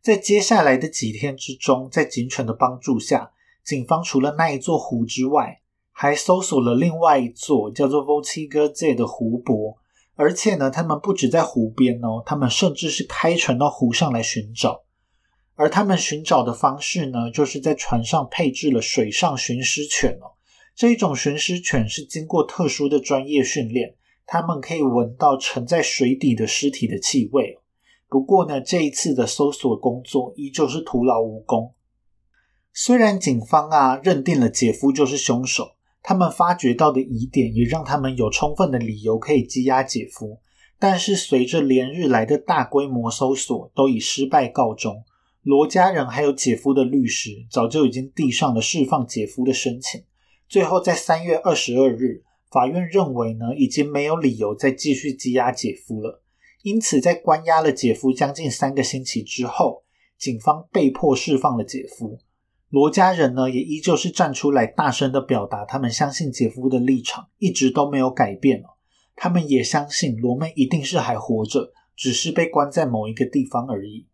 [0.00, 3.32] 在接下来的几天之中，在警犬的帮助下，
[3.64, 9.76] 警方除了那一座湖之外，还搜索了另外一座叫做 v o t i g e z 的湖泊。
[10.16, 14.84] 而且呢，他们不止在湖边哦，他们甚至是开船到湖上来寻找。
[15.56, 20.38] 而他们寻找的方式呢，就是在船上配置了水上寻尸犬哦。
[20.76, 27.58] 这一种寻尸犬是经过特殊的专业训练，他们可以闻到沉在水底的尸体的气味。
[28.08, 31.74] 不过呢，这一次的搜索工作依旧是徒劳无功。
[32.72, 40.40] 虽然警方啊认定了姐夫就是凶手，他们发觉到的疑点也让他们有充分的理由可以羁押姐夫，
[40.78, 45.04] 但是随着连日来的大规模搜索都以失败告终，
[45.42, 50.02] 罗家人还有姐夫的律师早就已经递上了释放姐夫的申请。
[50.48, 52.22] 最后在三月二十二日，
[52.54, 56.22] 法院认为呢已经没有理由再继续羁押姐夫了。
[56.62, 59.82] 因此，在关押了姐夫将近三个星期之后，
[60.16, 62.20] 警方被迫释放了姐夫。
[62.70, 68.78] 罗家人呢，也依旧是站出来，大声的表达他们相信姐夫的立场，一直都没有改变哦。
[69.16, 74.06] 他们也相信罗妹一定是还活着，只是被关在某一个地方而已。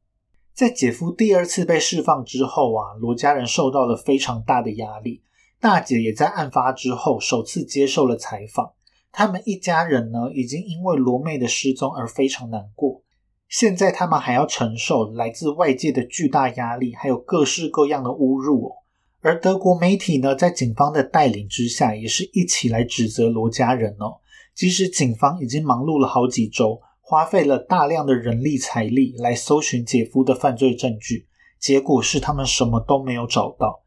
[0.54, 5.22] 在姐夫第二次被释放之后啊，罗家人受到了非常大的压力。
[5.60, 8.72] 大姐也在案发之后首次接受了采访。
[9.12, 13.02] 他们一家人呢，已经因为罗妹的失踪而非常难过。
[13.48, 18.72] 现在他们还要承受来自外界的巨大压力，还有各式各样的侮辱哦。
[19.20, 24.20] 而德国媒体呢，在警方的带领之下，也是一起来指责罗家人哦。
[24.54, 31.26] 即使警方已经忙碌了好几周，花费了大量的人力财力来搜寻姐夫的犯罪证据，
[31.58, 33.79] 结果是他们什么都没有找到。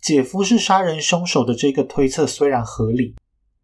[0.00, 3.14] 姐夫是杀人凶手的这个推测虽然合理，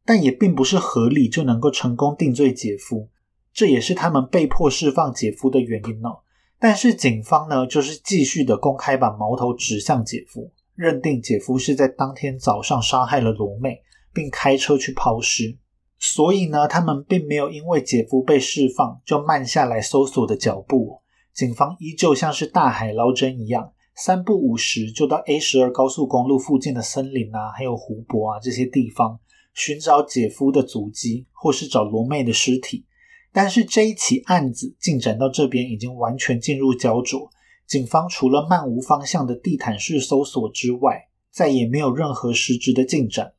[0.05, 3.09] 但也并不是合理就能够成功定罪姐夫。
[3.53, 6.18] 这也是他们被迫释放姐夫的原因哦。
[6.59, 10.53] 但是警方呢，就是继续的公开把矛头指向姐夫。
[10.75, 13.81] 认定姐夫是在当天早上杀害了罗妹，
[14.12, 15.57] 并开车去抛尸，
[16.01, 21.01] 所以呢，他们并没有因为姐夫被释放就慢下来搜索的脚步。
[21.33, 29.21] 警方依旧像是大海捞针一样，三不五时就到 A 十二高速公路附近的森林啊，还有湖泊啊这些地方
[29.55, 32.85] 寻找姐夫的足迹，或是找罗妹的尸体。
[33.33, 37.31] 但是这一起案子进展到这边，已经完全进入焦灼。
[37.67, 43.33] 警方除了漫无方向的地毯式搜索之外，再也没有任何实质的进展。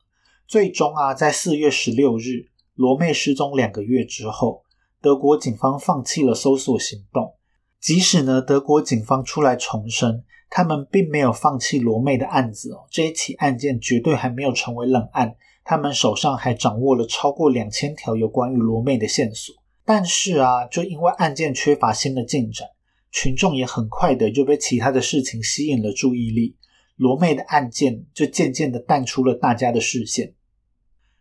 [0.46, 4.62] 最终啊，在四月十六日，罗妹失踪两个月之后，
[5.00, 7.34] 德国警方放弃了搜索行动。
[7.80, 12.86] 即使呢，德国警方出来重申，他们并没有放弃罗妹的案子哦。
[12.90, 19.54] 这一起案件绝对还没有成为冷案，他们手上还掌握了超过两千条有关于罗妹的线索。
[19.84, 22.68] 但是啊，就因为案件缺乏新的进展。
[23.12, 26.56] 群众也很快的就被其他的事情吸引了注意力，
[26.96, 30.34] 罗妹的案件就渐渐的淡出了大家的视线。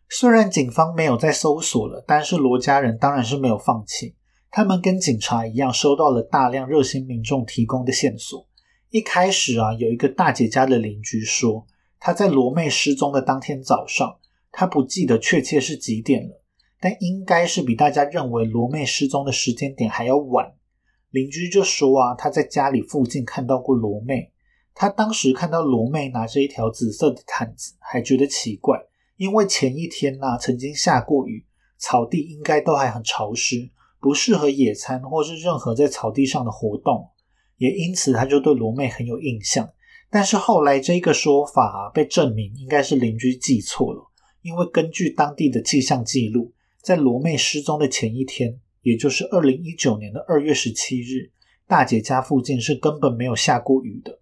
[0.09, 4.15] 虽然警方没有再搜索了，但是罗家人当然是没有放弃。
[4.51, 8.45] 他们跟警察一样，收到了大量热心民众提供的线索。
[8.95, 11.67] 一开始啊，有一个大姐家的邻居说，
[11.99, 14.19] 她在罗妹失踪的当天早上，
[14.53, 16.41] 她不记得确切是几点了，
[16.79, 20.53] 但应该是比大家认为罗妹失踪的时间点还要晚。
[21.11, 24.31] 邻居就说啊，他在家里附近看到过罗妹。
[24.73, 28.79] 他当时看到罗妹拿着一条紫色的毯子，还觉得奇怪，
[29.17, 31.45] 因为前一天呢曾经下过雨，
[31.77, 37.09] 草地应该都还很潮湿，不适合野餐或是任何在草地上的活动。
[37.57, 39.69] 也因此，他就对罗妹很有印象。
[40.09, 44.03] 但是后来这个说法被证明应该是邻居记错了，
[44.41, 48.59] 因为根据当地的气象记录，在罗妹失踪的前一天。
[48.81, 51.31] 也就是二零一九年的二月十七日，
[51.65, 54.19] 大姐家附近是根本没有下过雨的。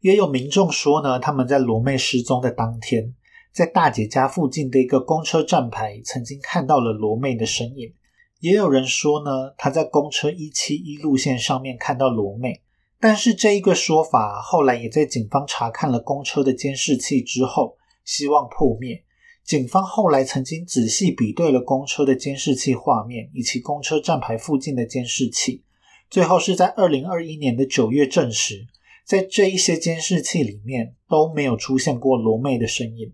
[0.00, 3.12] 也有民众说呢，他们在罗妹失踪的当天，
[3.50, 7.92] 在大姐家附近的一个公车站牌曾经看到了罗妹的身影。
[8.40, 12.62] 也有人说呢，他在公车一七一路线上面看到罗妹。
[12.98, 19.04] 但是这一个说法后来也在警方查看了公车的监视器之后，希望破灭。
[19.42, 25.64] 警方后来曾经仔细比对了公车的监视器画面以及公车站牌附近的监视器，
[26.10, 28.66] 最后是在二零二一年的九月证实，
[29.04, 33.12] 在这一些监视器里面都没有出现过罗妹的身影。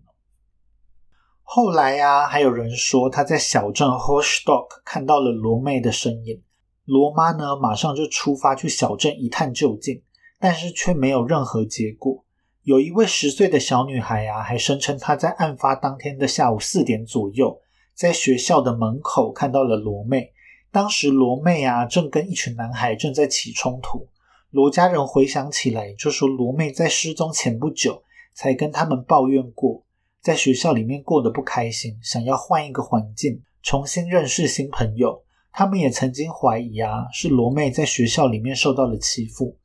[1.49, 6.43] 后来呀，还有人说他在小镇 Hostock 看到了罗妹的身影，
[6.83, 10.03] 罗妈呢马上就出发去小镇一探究竟，
[10.41, 12.25] 但是却没有任何结果。
[12.63, 17.61] 有一位十岁的小女孩啊，还声称她在案发当天的下午四点左右，
[17.95, 20.33] 在学校的门口看到了罗妹。
[20.69, 24.09] 当时罗妹啊，正跟一群男孩正在起冲突。
[24.49, 29.85] 罗家人回想起来，就说罗妹在失踪前不久才跟他们抱怨过，
[30.21, 35.23] 在学校里面过得不开心，想要换一个环境，重新认识新朋友。
[35.51, 39.57] 他们也曾经怀疑啊，是罗妹在学校里面受到了欺负。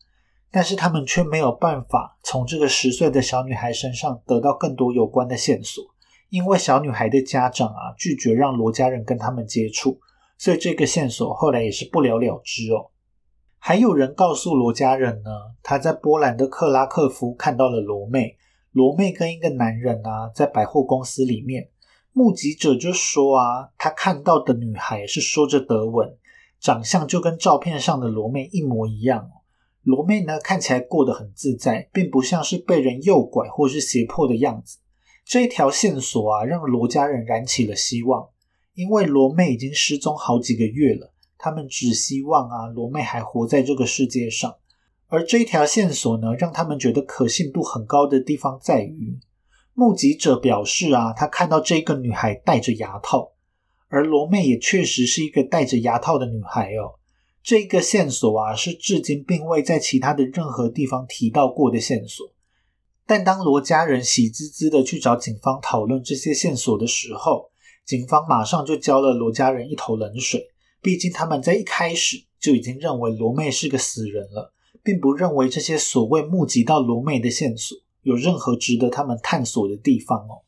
[0.54, 5.82] 但是他们却没有办法从这个十岁的小女孩身上得到更多有关的线索，
[6.28, 9.98] 因为小女孩的家长啊拒绝让罗家人跟他们接触，
[10.36, 12.90] 所以这个线索后来也是不了了之哦。
[13.58, 15.31] 还有人告诉罗家人呢，
[15.62, 18.37] 他在波兰的克拉克夫看到了罗妹，
[18.73, 21.68] 罗妹跟一个男人啊在百货公司里面，
[22.12, 26.16] 目击者就说啊，他看到的女孩是说着德文，
[26.58, 29.31] 长相就跟照片上的罗妹一模一样。
[29.83, 34.79] 罗妹呢，看起来过得很自在，并不像是被人诱拐或是胁迫的样子。
[35.27, 38.29] 这一条线索啊，让罗家人燃起了希望，
[38.73, 44.54] 因为罗妹已经失踪好几个月了，他们只希望啊，罗妹还活在这个世界上。
[45.13, 49.21] 而这一条线索呢，让他们觉得可信度很高的地方在于，
[49.75, 53.33] 目击者表示啊，他看到这个女孩戴着牙套，
[53.88, 56.96] 而罗妹也确实是一个戴着牙套的女孩哦。
[57.42, 62.27] 这个线索啊，是至今并未在其他的任何地方提到过的线索。
[63.06, 67.50] 但当罗家人喜滋滋的去找警方讨论这些线索的时候，
[67.85, 70.42] 警方马上就浇了罗家人一头冷水。
[70.81, 80.42] 毕竟他们在一开始就已经认为罗妹是个死人了，并不认为这些所谓募集到罗妹的线索有任何值得他们探索的地方哦。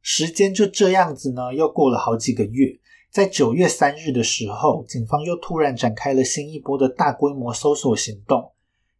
[0.00, 2.78] 时间就这样子呢，又过了好几个月。
[3.10, 8.52] 在九月三日的时候，警方又突然展开了新一波的大规模搜索行动。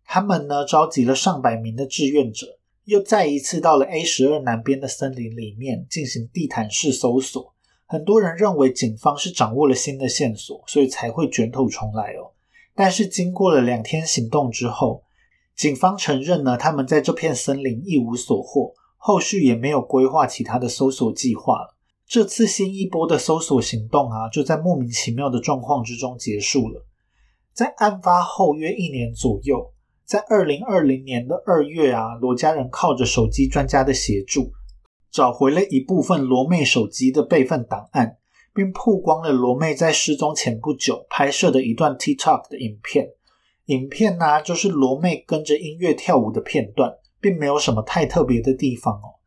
[0.04, 7.54] 他们呢，召集了上百名的志愿者，又再一次到了 A 十二南边的森林里面进行地毯式搜索。
[7.84, 12.32] 很多人认为警方是掌握了新的线索，所以才会卷土重来哦。
[12.76, 15.02] 但是经过了两天行动之后，
[15.56, 21.74] 警方承认呢，他们在这片森林一无所获，后续也没有规划其他的搜索计划了。
[22.06, 26.86] 这次新一波的搜索行动啊，就在莫名其妙的状况之中结束了。
[27.54, 29.72] 在案发后约一年左右，
[30.04, 34.52] 在二零二零年的二月啊，罗家人靠着手机专家的协助，
[35.10, 38.18] 找回了一部分罗妹手机的备份档案，
[38.56, 43.10] 并曝光了罗妹在失踪前不久拍摄的一段 TikTok 的影片。
[43.66, 49.20] 影片呢，就是罗妹跟着音乐跳舞的片段，并没有什么太特别的地方哦。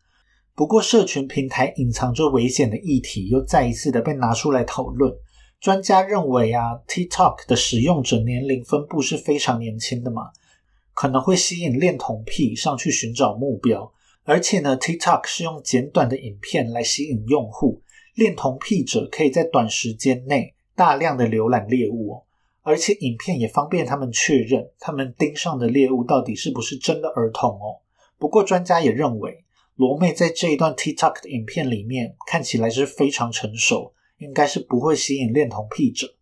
[0.55, 5.13] 不过，社群平台隐藏着危险的议题又再一次的被拿出来讨论。
[5.61, 10.23] 专家认为啊，TikTok 的使用者年龄分布是非常年轻的嘛，
[10.93, 13.91] 可能会吸引恋童癖上去寻找目标。
[14.23, 17.81] 而且呢，TikTok 是用简短的影片来吸引用户，
[18.19, 22.23] 恋童癖者可以在短时间内大量的浏览猎物哦，
[22.61, 27.79] 而且影片也方便他们确认他们盯上的猎物到底是不是真的儿童哦。
[28.17, 29.45] 不过，专家也认为。
[29.75, 36.17] 罗妹在这一段 TikTok 的影片里面看起来是非常成熟，应该是不会吸引恋童癖者。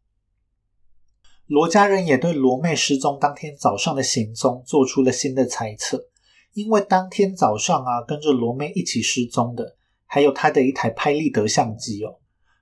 [1.48, 6.00] 罗家人也对罗妹失踪当天早上的行踪做出了新的猜测，
[6.54, 9.77] 因为当天早上啊，跟着罗妹一起失踪的
[10.08, 12.16] 还有他的一台拍立得相机哦。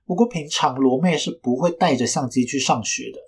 [0.04, 3.18] 不过平常罗妹是不会带着相机去上学的，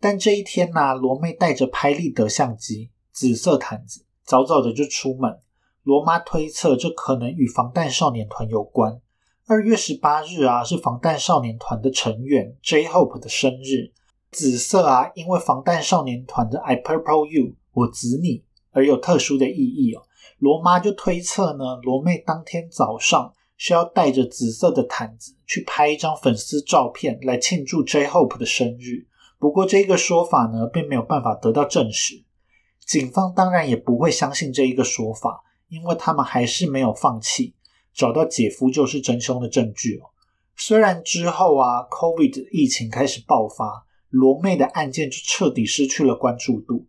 [0.00, 5.40] 但这一天呢，罗妹带着拍立得相机、紫色毯子，早早的就出门。
[5.82, 9.00] 罗妈推测，这可能与防弹少年团有关。
[9.46, 13.92] 二月十八日啊，是防弹少年团的成员 J Hope 的生日。
[14.30, 20.02] 紫色啊，因为防弹少年团的 I Purple You 我指你而有特殊的意义哦。
[20.38, 23.32] 罗妈就推测呢，罗妹当天早上
[23.64, 29.06] 需要带着紫色的毯子去拍一张粉丝照片来庆祝 J Hope 的生日。
[29.38, 32.24] 不过这个说法呢，并没有办法得到证实。
[32.86, 35.40] 警方当然也不会相信这一个说法。
[35.68, 37.54] 因为他们还是没有放弃，
[37.92, 40.12] 找到姐夫就是真凶的证据哦。
[40.54, 46.86] 虽然之后啊，COVID 疫情开始爆发，罗妹的案件就彻底失去了关注度。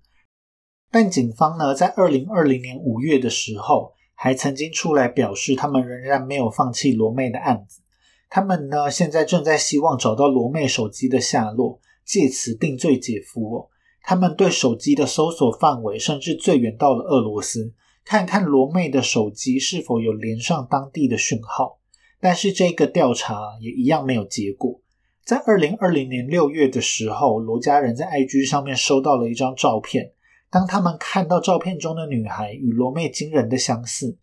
[0.91, 7.81] 但警方呢，在二零二零年五月的时候，还曾经出来表示，他们仍然没有放弃罗妹的案子。
[8.29, 13.69] 他们呢，现在正在希望找到罗妹手机的下落，借此定罪姐夫哦。
[14.01, 17.73] 他们对手机的搜索范围，甚至最远到了俄罗斯。
[18.03, 21.79] 看看罗妹的手机是否有连上当地的讯号，
[22.21, 24.79] 但是这个调查也一样没有结果。
[25.23, 30.11] 在二零二零年六月的时候，罗家人在 IG 上面收到了一张照片。
[30.49, 34.17] 当他们看到照片中的女孩与罗妹惊人的相似，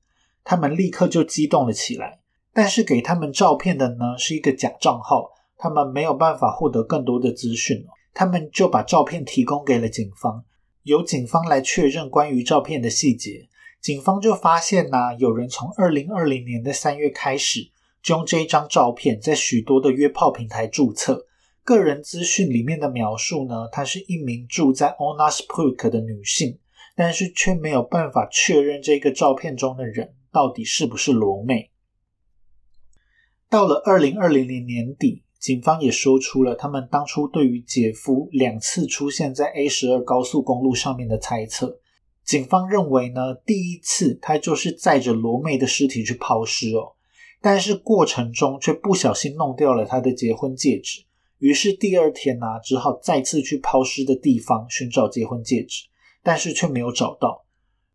[0.45, 2.21] 他们立刻就激动了起来。
[2.55, 10.45] 但是给他们照片的呢是一个假账号，他们没有办法获得更多的资讯他们就把照片提供给了警方，
[10.83, 13.49] 由警方来确认关于照片的细节。
[13.81, 17.71] 警方就发现呐，有人从二零二零年的三月开始，
[18.03, 21.27] 就用这一张照片在许多的约炮平台注册。
[21.65, 26.59] 个人资讯里面的描述呢，她是一名住在 Onaspuk 的女性，
[26.97, 31.71] 但是却没有办法确认这个照片中的人到底是不是罗妹。
[33.49, 41.79] 到了二零二零年年底，警方也说出了他们当初对于姐夫两次出现在 A 十二高速公路上面的猜测。
[42.25, 46.95] 警方认为呢，第一次他就是载着罗妹的尸体去抛尸哦，
[47.41, 51.05] 但是过程中却不小心弄掉了他的结婚戒指，
[51.43, 55.87] 于是第二天呢，只好再次去抛尸的地方寻找结婚戒指，
[56.23, 57.45] 但是却没有找到。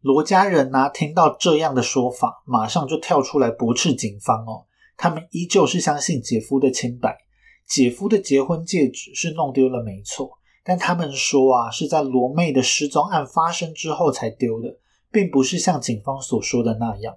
[0.02, 4.66] 罗家人呢，听到这样的说法，马上就跳出来驳斥警方哦，
[4.98, 7.18] 他们依旧是相信姐夫的清白，
[7.66, 10.30] 姐夫的结婚戒指是弄丢了，没错。
[10.66, 14.78] 但他们说啊，是在罗妹的失踪案发生之后才丢的，
[15.10, 17.16] 并不是像警方所说的那样。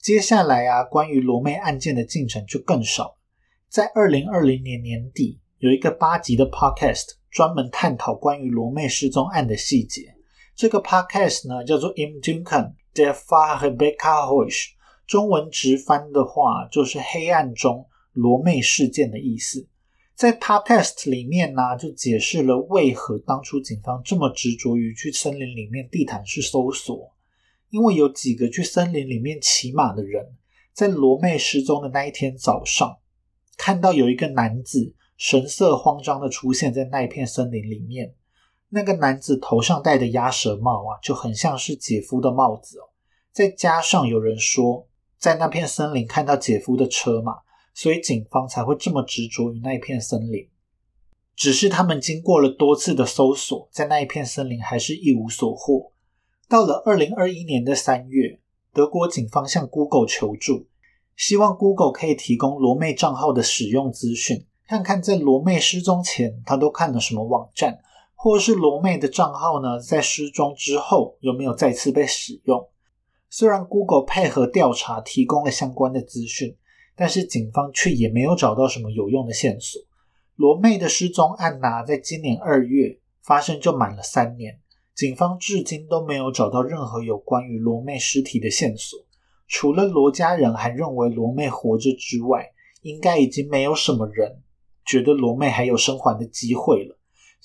[0.00, 3.16] 接下来啊，关于罗妹案件的进程就更少。
[3.68, 10.14] 在二零二零年年底，有一个八集的 podcast 专门探讨关于罗妹失踪案的细节。
[10.54, 14.68] 这个 podcast 呢叫做 Im Duncan de Fa Rebecca Hoish，
[15.04, 19.66] 中文直翻的话就是“黑暗中罗妹事件”的意思。
[20.14, 27.12] 在 Podcast 里面呢，就解释了为何当初警方这么执着于去森林里面地毯式搜索，
[27.70, 30.36] 因为有几个去森林里面骑马的人，
[30.72, 32.98] 在罗妹失踪的那一天早上，
[33.56, 38.14] 看到有一个男子神色慌张的出现在那一片森林里面。
[38.70, 42.88] 那个男子头上戴的鸭舌帽啊，就很像是姐夫的帽子哦。
[43.32, 44.86] 再加上有人说，
[45.18, 47.38] 在那片森林看到姐夫的车嘛，
[47.74, 50.48] 所以警方才会这么执着于那一片森林。
[51.34, 55.92] 只是他们经过了多次的搜索，在那一片森林还是一无所获。
[56.48, 58.40] 到了二零二一年的三月，
[58.72, 60.66] 德国警方向 Google 求助，
[61.16, 67.80] 希望 Google 可以提供罗妹账号的使用资讯，看看在罗妹失踪前他都看了什么网站。
[68.20, 72.68] 或是罗妹的账号呢，在失踪之后有没有再次被使用？
[73.30, 76.56] 虽然 Google 配合调查提供了相关的资讯，
[76.96, 79.80] 但是警方却也没有找到什么有用的线索。
[80.34, 84.58] 罗妹的失踪案呢，在今年二月发生就满了三年，
[84.96, 88.98] 警方至今都没有找到任何有关于罗妹尸体的线索。
[89.46, 92.50] 除了罗家人还认为罗妹活着之外，
[92.82, 94.42] 应该已经没有什么人
[94.88, 96.98] 觉得罗妹还有生还的机会了。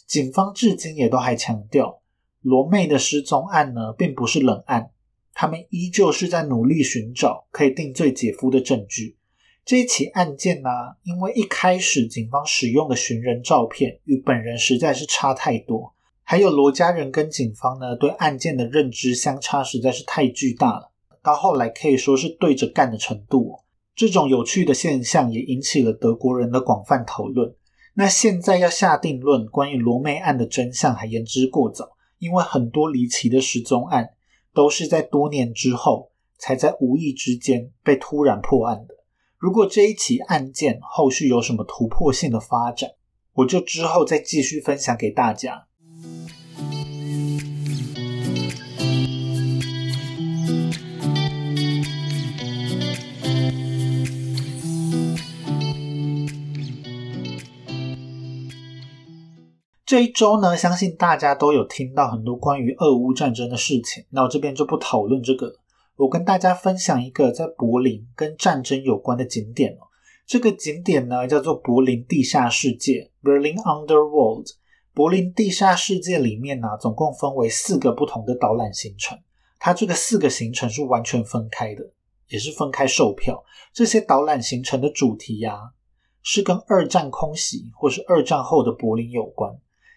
[0.07, 2.01] 警方至今也都还强调，
[2.41, 4.91] 罗妹的失踪案呢，并不是冷案，
[5.33, 9.17] 他们依旧是在努力寻找可以定罪姐夫的证据。
[9.65, 10.69] 这一起案件呢，
[11.03, 20.91] 因为一开始警方使用的寻人照片与本人实在是差太多，还有罗家人跟警方呢对案件的认知相差实在是太巨大了，
[21.21, 23.62] 到后来可以说是对着干的程度。
[23.95, 27.55] 这种有趣的现象也引起了德国人的广泛讨论。
[27.95, 34.09] 那现在要下定论，关于罗妹案的真相还言之过早，因为很多离奇的失踪案
[34.53, 38.95] 都是在多年之后才在无意之间被突然破案的。
[39.37, 42.89] 如果这一起案件后续有什么突破性的发展，
[43.33, 45.67] 我就之后再继续分享给大家。
[59.93, 64.03] 这一周呢，相信大家都有听到很多关于俄乌战争的事情。
[64.09, 65.53] 那我这边就不讨论这个，
[65.97, 69.85] 我跟大家分享一个在柏林跟战争有关的景点哦。
[70.25, 74.47] 这个景点呢叫做柏林地下世界 （Berlin Underworld）。
[74.95, 79.15] 柏林地下世界里面呢，总共分为四个不同的导览行程。
[79.59, 81.83] 它这个四个行程是完全分开的，
[82.29, 83.43] 也是分开售票。
[83.71, 85.59] 这些导览行程的主题呀，
[86.23, 89.55] 是跟二战空袭或是二战后的柏林有关。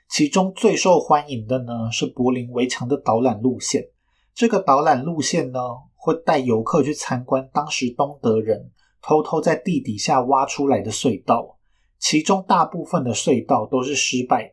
[0.08, 3.88] 其中最受欢迎的呢是柏林围墙的导览路线。
[4.34, 5.60] 这个导览路线呢
[5.94, 8.70] 会带游客去参观当时东德人
[9.02, 11.58] 偷偷在地底下挖出来的隧道。
[11.98, 14.50] 其中大部分的隧道都是失败的。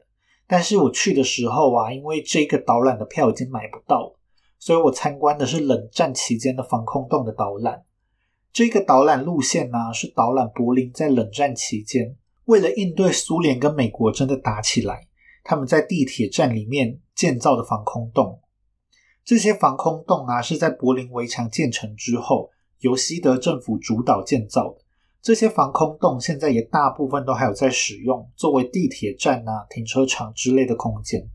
[0.48, 4.14] 但是我去的时候啊，因为这个导览的票已经买不到，
[4.60, 7.84] 所以我参观的是冷战期间的防空洞的导览。
[8.52, 15.08] 这个导览路线呢是导览柏林在冷战期间为了应对苏联跟美国真的打起来。
[15.44, 18.42] 他们在地铁站里面建造的防空洞，
[19.26, 24.80] 这些防空洞啊是在柏林围墙建成之后，由西德政府主导建造的。
[25.22, 31.30] 这些防空洞现在也大部分都还有在使用，作为地铁站啊、停车场之类的空间。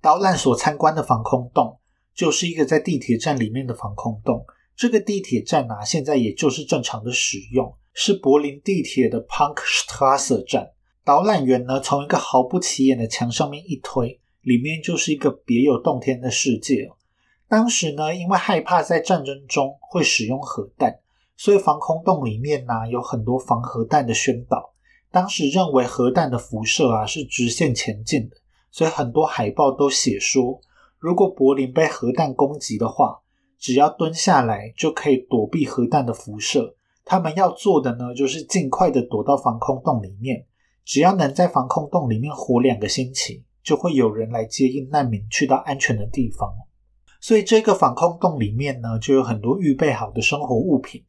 [0.00, 1.78] 导览所参观的防空洞，
[2.14, 4.44] 就是一个在地铁站里面的防空洞。
[4.76, 10.72] 这个地铁站啊，现在也就是正常的使用，是柏林地铁的 Punkstrasse 站。
[11.04, 16.88] 导览员呢，从一个毫不起眼的墙上面一推，里面就是一个别有洞天的世界。
[17.48, 21.00] 当时呢，因为害怕在战争中会使用核弹，
[21.36, 24.72] 所以防空洞里面呢有很多防核弹的宣导。
[25.10, 28.36] 当时认为核弹的辐射啊是直线前进的，
[28.70, 30.60] 所以很多海报都写说，
[31.00, 33.20] 如果柏林被核弹攻击的话，
[33.58, 36.76] 只要蹲下来就可以躲避核弹的辐射。
[37.04, 40.46] 他们要做的呢，就是尽快的躲到防空洞里面。
[40.84, 46.52] 只要能在防空洞里面活两个星期，就会有人来接应难民去到安全的地方。
[47.20, 51.04] 所以这个防空洞里面呢，就有很多预备好的生活物品。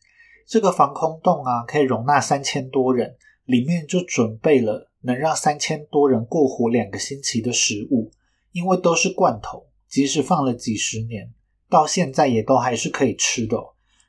[0.45, 3.15] 这个防空洞啊，可以容纳三千多人，
[3.45, 8.11] 里面就准备了能让三千多人过活两个星期的食物。
[8.51, 11.33] 因为都是罐头，即使放了几十年，
[11.67, 13.57] 到现在也都还是可以吃的。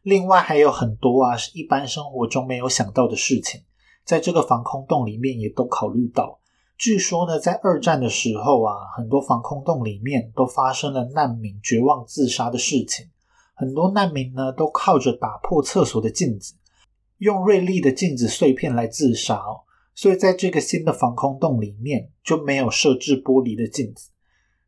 [0.03, 3.63] 另外还有很多啊，是一般生活中没有想到的事情。
[4.05, 6.39] 在这个防空洞里面也都考虑到。
[6.77, 13.07] 据说呢，在二战的时候啊，很多防空洞里面都发生了难民绝望自杀的事情。
[13.55, 16.55] 很多难民呢都靠着打破厕所的镜子，
[17.19, 19.41] 用锐利的镜子碎片来自杀。
[19.95, 24.11] 所以在这个新的防空洞里面就没有设置玻璃的镜子。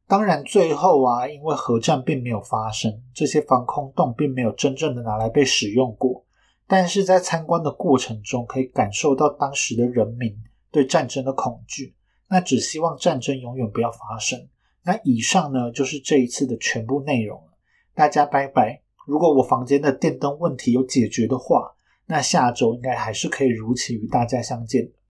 [0.07, 6.25] 当然，最后啊，因为核战并没有发生，这些防空洞并没有真正的拿来被使用过。
[6.69, 10.37] 但是在参观的过程中，可以感受到当时的人民
[10.71, 11.95] 对战争的恐惧，
[12.29, 14.49] 那只希望战争永远不要发生。
[14.83, 17.53] 那以上呢，就是这一次的全部内容了。
[17.95, 18.83] 大家拜拜。
[19.07, 24.91] 如果我房间的电灯问题有解决的话，那下周应该还是可以如期与大家相见。